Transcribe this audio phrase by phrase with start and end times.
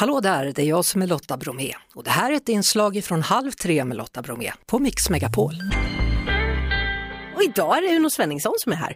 [0.00, 3.04] Hallå där, det är jag som är Lotta Bromé och det här är ett inslag
[3.04, 5.54] från Halv tre med Lotta Bromé på Mix Megapol.
[7.36, 8.94] Och idag är det Uno Svenningsson som är här.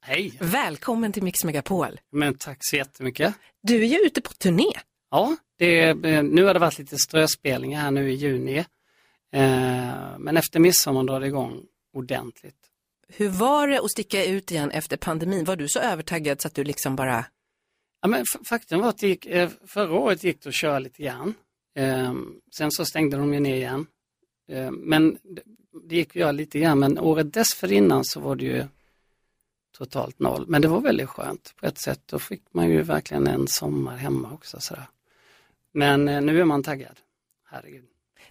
[0.00, 0.32] Hej!
[0.40, 2.00] Välkommen till Mix Megapol.
[2.12, 3.34] Men tack så jättemycket.
[3.62, 4.72] Du är ju ute på turné.
[5.10, 8.58] Ja, det är, eh, nu har det varit lite ströspelningar här nu i juni.
[8.58, 8.64] Eh,
[10.18, 11.62] men efter midsommar drar det igång
[11.94, 12.56] ordentligt.
[13.08, 15.44] Hur var det att sticka ut igen efter pandemin?
[15.44, 17.24] Var du så övertaggad så att du liksom bara...
[18.00, 21.34] Ja, men faktum var att gick, eh, förra året gick det att köra lite grann.
[21.74, 22.14] Eh,
[22.56, 23.86] sen så stängde de ju ner igen.
[24.48, 25.42] Eh, men det,
[25.88, 28.64] det gick att göra lite grann, men året dessförinnan så var det ju
[29.78, 30.44] totalt noll.
[30.48, 32.00] Men det var väldigt skönt på ett sätt.
[32.06, 34.60] Då fick man ju verkligen en sommar hemma också.
[34.60, 34.88] Sådär.
[35.72, 37.00] Men eh, nu är man taggad.
[37.44, 37.84] Herregud.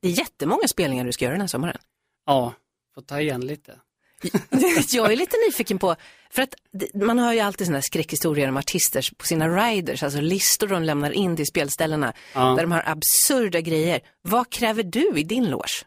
[0.00, 1.78] Det är jättemånga spelningar du ska göra den här sommaren.
[2.26, 2.54] Ja,
[2.94, 3.80] får ta igen lite.
[4.92, 5.96] jag är lite nyfiken på,
[6.30, 6.54] för att
[6.94, 11.10] man hör ju alltid sådana skräckhistorier om artister på sina riders, alltså listor de lämnar
[11.10, 12.40] in till spelställena, ja.
[12.40, 14.00] där de har absurda grejer.
[14.22, 15.86] Vad kräver du i din loge?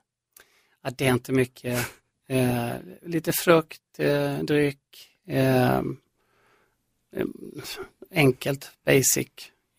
[0.84, 1.88] Ja, det är inte mycket.
[2.28, 2.72] Eh,
[3.02, 5.82] lite frukt, eh, dryck, eh,
[8.12, 9.28] enkelt, basic,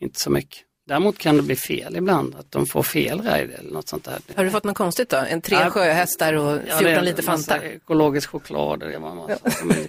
[0.00, 0.64] inte så mycket.
[0.90, 4.18] Däremot kan det bli fel ibland, att de får fel ride eller något sånt där.
[4.36, 5.16] Har du fått något konstigt då?
[5.16, 7.64] En tre ja, sjöhästar och 14 ja, liter Fanta?
[7.64, 9.86] ekologisk choklad och det var massa, ja.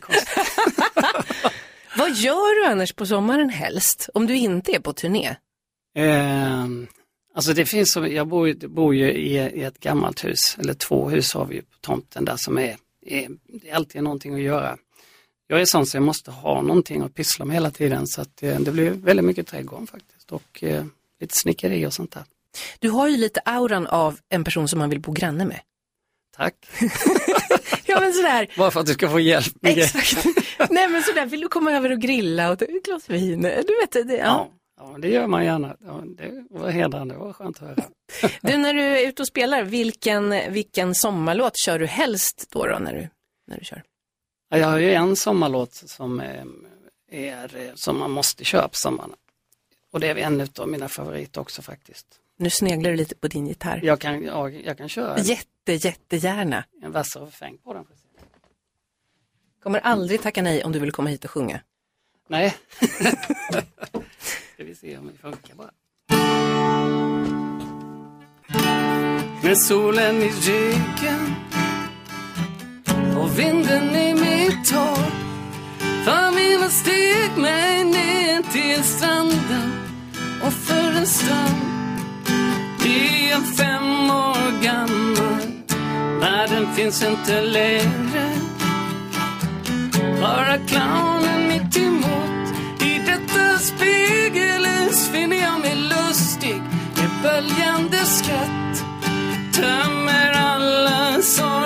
[1.97, 5.35] Vad gör du annars på sommaren helst, om du inte är på turné?
[5.95, 6.65] Eh,
[7.35, 11.33] alltså det finns, jag bor, bor ju i, i, ett gammalt hus, eller två hus
[11.33, 14.77] har vi på tomten där som är, är, det är alltid någonting att göra.
[15.51, 18.37] Jag är sån så jag måste ha någonting att pyssla med hela tiden så att
[18.37, 20.85] det, det blir väldigt mycket trädgård faktiskt och eh,
[21.19, 22.23] lite snickeri och sånt där.
[22.79, 25.59] Du har ju lite auran av en person som man vill bo granne med.
[26.37, 26.55] Tack.
[27.85, 28.47] ja men sådär.
[28.57, 30.25] Bara för att du ska få hjälp med Exakt.
[30.69, 33.41] Nej men sådär, vill du komma över och grilla och ta ett glas vin?
[33.41, 34.17] Du vet, det, ja.
[34.17, 34.51] ja.
[34.77, 35.75] Ja, det gör man gärna.
[35.85, 37.83] Ja, det var hedrande, det var skönt att höra.
[38.41, 42.79] Du, när du är ute och spelar, vilken, vilken sommarlåt kör du helst då, då
[42.79, 43.09] när, du,
[43.47, 43.83] när du kör?
[44.53, 46.19] Ja, jag har ju en sommarlåt som
[47.09, 49.13] är, som man måste köra på sommaren.
[49.91, 52.07] Och det är en av mina favoriter också faktiskt.
[52.37, 53.79] Nu sneglar du lite på din gitarr.
[53.83, 55.19] Jag kan, ja, jag kan köra.
[55.19, 56.63] Jätte, jättegärna.
[56.81, 57.85] En vassare refräng på den.
[59.63, 61.61] Kommer aldrig tacka nej om du vill komma hit och sjunga.
[62.27, 62.55] Nej.
[64.53, 65.71] Ska vi se om det funkar bara.
[69.43, 71.35] Med solen i ryggen
[73.17, 75.11] och vinden i mitt hår
[76.05, 79.71] Familjen steg mig ner till stranden
[80.43, 81.61] och för en stund
[82.79, 85.51] blir jag fem år gammal.
[86.19, 88.29] Världen finns inte längre.
[90.21, 92.47] Bara clownen mitt emot.
[92.81, 96.61] I detta spegelhus finner jag mig lustig
[96.95, 98.83] med böljande skratt.
[99.53, 101.60] Tömmer alla sorger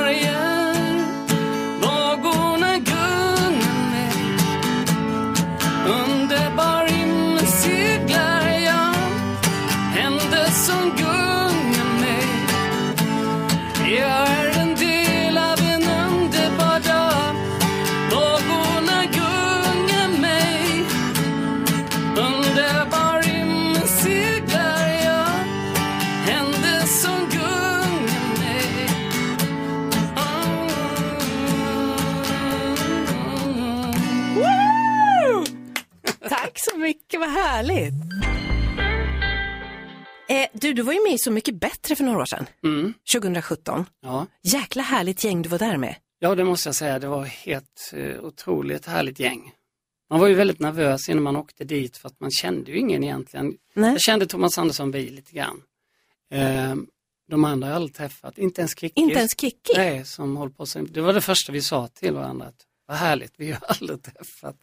[40.66, 42.94] du, du var ju med i Så mycket bättre för några år sedan, mm.
[43.14, 43.86] 2017.
[44.02, 44.28] Ja.
[44.44, 45.96] Jäkla härligt gäng du var där med.
[46.20, 47.00] Ja, det måste jag säga.
[47.00, 49.52] Det var helt eh, otroligt härligt gäng.
[50.10, 53.04] Man var ju väldigt nervös innan man åkte dit för att man kände ju ingen
[53.04, 53.54] egentligen.
[53.74, 53.92] Nej.
[53.92, 55.62] Jag kände Thomas Andersson Vi lite grann.
[56.32, 56.76] Eh,
[57.28, 59.02] de andra har jag aldrig träffat, inte ens Kikki.
[59.02, 59.74] Inte ens Kikki?
[59.76, 62.46] Nej, som håller på Det var det första vi sa till varandra.
[62.46, 64.56] Att, vad härligt, vi har aldrig träffat.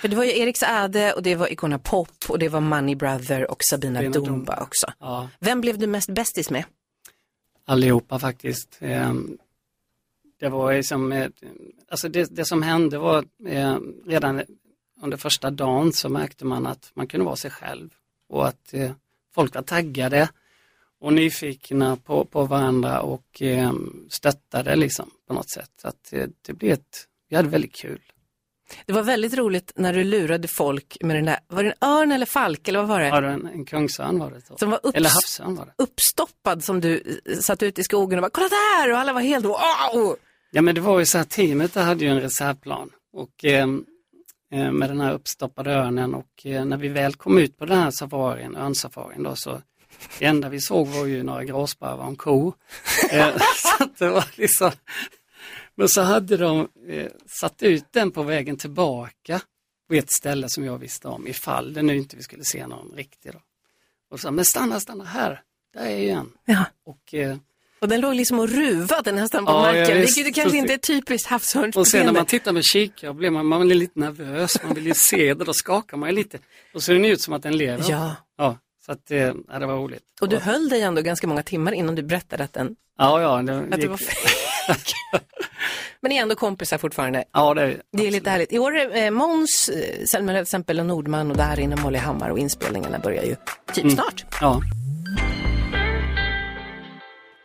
[0.00, 2.94] För det var ju Eriks Ade och det var Icona Pop och det var Money
[2.94, 4.86] Brother och Sabina Dumba, Dumba också.
[4.98, 5.28] Ja.
[5.38, 6.64] Vem blev du mest bästis med?
[7.64, 8.78] Allihopa faktiskt.
[8.80, 9.38] Ehm,
[10.40, 11.28] det var liksom,
[11.88, 14.42] alltså det, det som hände var eh, redan
[15.02, 17.90] under första dagen så märkte man att man kunde vara sig själv
[18.28, 18.90] och att eh,
[19.34, 20.28] folk var taggade
[21.00, 23.42] och nyfikna på, på varandra och
[24.08, 25.84] stöttade liksom på något sätt.
[25.84, 28.00] Att det blev ett, vi hade väldigt kul.
[28.86, 32.12] Det var väldigt roligt när du lurade folk med den där, var det en örn
[32.12, 33.06] eller falk eller vad var det?
[33.06, 34.40] Ja, det var en, en kungsörn var det.
[34.40, 34.56] Så.
[34.58, 35.72] Som var upps, eller havsörn var det.
[35.76, 38.92] Uppstoppad som du satt ut i skogen och bara, kolla där!
[38.92, 40.16] Och alla var helt, wow!
[40.50, 43.66] Ja men det var ju så här, teamet hade ju en reservplan och eh,
[44.50, 47.90] med den här uppstoppade örnen och eh, när vi väl kom ut på den här
[47.90, 49.62] safarin, örnsafarin då så
[50.18, 52.52] Det enda vi såg var ju några gråsparvar och en ko.
[53.12, 54.70] Eh, så det var liksom...
[55.78, 57.06] Men så hade de eh,
[57.40, 59.40] satt ut den på vägen tillbaka
[59.88, 62.92] på ett ställe som jag visste om ifall det nu inte vi skulle se någon
[62.96, 63.32] riktig.
[63.32, 63.38] Då.
[64.10, 65.42] Och så men stanna, stanna här,
[65.74, 66.32] där är ju en.
[66.44, 66.64] Ja.
[66.86, 67.36] Och, eh,
[67.80, 70.18] Och den låg liksom och ruvade nästan på Ja, ja, marken, visst.
[70.18, 71.30] vilket kanske inte är typiskt
[71.76, 74.86] och sen när man tittar med kikare blir man, man blir lite nervös, man vill
[74.86, 76.38] ju se det, då skakar man ju lite.
[76.74, 77.84] Och så ser den ut som att den lever.
[77.90, 79.18] Ja, Ja, så att, eh,
[79.48, 80.02] ja, det var roligt.
[80.20, 83.42] och du höll dig ändå ganska många timmar innan du berättade att, den, Ja, ja,
[83.42, 84.94] det, att det var fake.
[86.00, 87.24] Men ni är ändå kompisar fortfarande.
[87.32, 88.52] Ja, det, Det är lite härligt.
[88.52, 91.98] I år är eh, Måns, eh, Selma till exempel och Nordman och där inne Molly
[91.98, 93.36] Hammar och inspelningarna börjar ju
[93.74, 93.94] typ Mm.
[93.96, 94.24] snart.
[94.40, 94.60] Ja,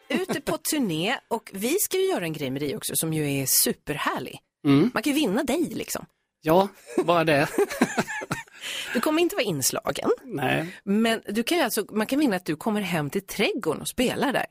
[0.09, 3.41] Ute på turné och vi ska ju göra en grej med dig också som ju
[3.41, 4.39] är superhärlig.
[4.65, 4.91] mm.
[4.93, 6.05] Man kan ju vinna dig liksom.
[6.41, 6.67] ja,
[7.05, 7.47] bara det.
[8.93, 12.55] Du kommer inte vara inslagen, Nej, men du kan alltså, man kan vinna att du
[12.55, 14.45] kommer hem till trädgården och spelar där.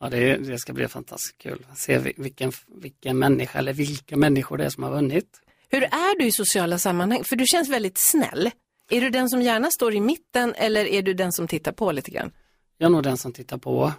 [0.00, 1.66] ja, det, det ska bli fantastiskt kul.
[1.76, 5.40] Se vi- vilken, vilken människa eller vilka människor det är som har vunnit.
[5.68, 7.24] Hur är du i sociala sammanhang?
[7.24, 8.50] För du känns väldigt snäll.
[8.90, 11.92] Är du den som gärna står i mitten eller är du den som tittar på
[11.92, 12.32] lite grann?
[12.78, 13.92] Jag är nog den som tittar på.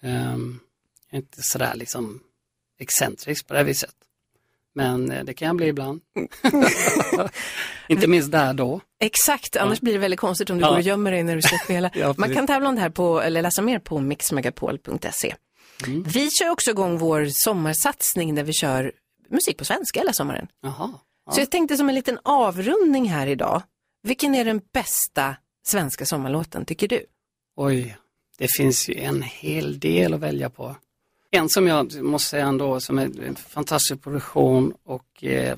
[0.00, 0.12] Jag
[1.10, 2.20] är inte sådär liksom
[2.78, 3.94] excentrisk på det viset.
[4.74, 6.00] Men eh, det kan jag bli ibland.
[7.88, 8.80] inte minst där då.
[9.00, 10.68] Exakt, annars blir det väldigt konstigt om du Ja.
[10.68, 11.90] går och gömmer dig när du ska spela.
[11.94, 15.34] Ja, Man kan tävla om det här på, eller läsa mer på mixmegapol.se.
[15.86, 16.02] Mm.
[16.02, 18.92] Vi kör också igång vår sommarsatsning där vi kör
[19.30, 20.46] musik på svenska hela sommaren.
[20.62, 20.90] Jaha.
[21.32, 23.62] Så jag tänkte som en liten avrundning här idag.
[24.02, 27.04] Vilken är den bästa svenska sommarlåten tycker du?
[27.56, 27.96] Oj,
[28.38, 30.76] det finns ju en hel del att välja på.
[31.30, 35.56] En som jag måste säga ändå som är en fantastisk produktion och eh,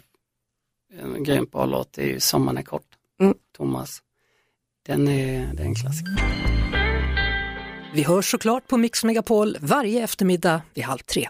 [1.03, 2.83] en grymt bra låt är ju Sommaren är kort,
[3.21, 3.35] Mm.
[3.57, 3.99] Thomas.
[4.87, 6.23] Den är, det är en klassiker.
[7.95, 11.29] Vi hörs såklart på Mix Megapol varje eftermiddag vid halv tre.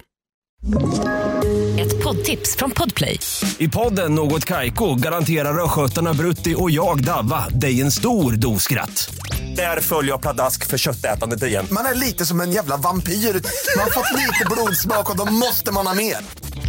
[1.81, 3.19] Ett poddtips från Podplay.
[3.59, 9.15] I podden Något Kaiko garanterar östgötarna Brutti och jag, Davva, dig en stor dos skratt.
[9.57, 11.67] Där följer jag pladask för köttätandet igen.
[11.71, 13.13] Man är lite som en jävla vampyr.
[13.13, 16.17] Man har fått lite blodsmak och då måste man ha mer.